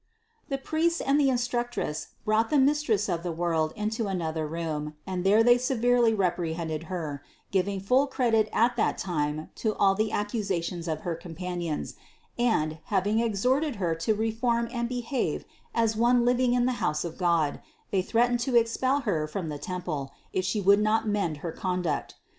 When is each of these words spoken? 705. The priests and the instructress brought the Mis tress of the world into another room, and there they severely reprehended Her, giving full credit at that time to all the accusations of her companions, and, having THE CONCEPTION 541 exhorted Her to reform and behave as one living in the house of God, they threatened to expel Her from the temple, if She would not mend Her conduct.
705. 0.49 0.49
The 0.59 0.67
priests 0.67 0.99
and 1.01 1.19
the 1.19 1.29
instructress 1.29 2.07
brought 2.25 2.49
the 2.49 2.57
Mis 2.57 2.81
tress 2.81 3.07
of 3.07 3.21
the 3.21 3.31
world 3.31 3.71
into 3.75 4.07
another 4.07 4.47
room, 4.47 4.95
and 5.05 5.23
there 5.23 5.43
they 5.43 5.59
severely 5.59 6.11
reprehended 6.11 6.85
Her, 6.85 7.21
giving 7.51 7.79
full 7.79 8.07
credit 8.07 8.49
at 8.51 8.75
that 8.77 8.97
time 8.97 9.51
to 9.57 9.75
all 9.75 9.93
the 9.93 10.11
accusations 10.11 10.87
of 10.87 11.01
her 11.01 11.13
companions, 11.13 11.93
and, 12.39 12.79
having 12.85 13.17
THE 13.17 13.21
CONCEPTION 13.29 13.51
541 13.51 13.73
exhorted 13.75 13.75
Her 13.75 13.93
to 13.93 14.19
reform 14.19 14.69
and 14.73 14.89
behave 14.89 15.45
as 15.75 15.95
one 15.95 16.25
living 16.25 16.55
in 16.55 16.65
the 16.65 16.81
house 16.81 17.03
of 17.05 17.19
God, 17.19 17.61
they 17.91 18.01
threatened 18.01 18.39
to 18.39 18.55
expel 18.55 19.01
Her 19.01 19.27
from 19.27 19.49
the 19.49 19.59
temple, 19.59 20.13
if 20.33 20.43
She 20.43 20.59
would 20.61 20.79
not 20.81 21.07
mend 21.07 21.37
Her 21.45 21.51
conduct. 21.51 22.15